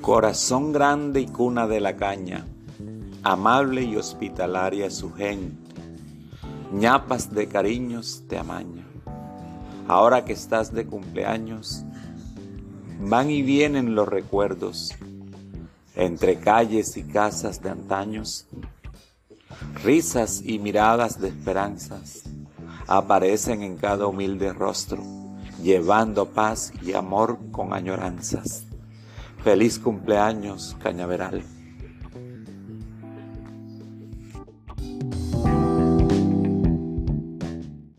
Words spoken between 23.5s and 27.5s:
en cada humilde rostro, llevando paz y amor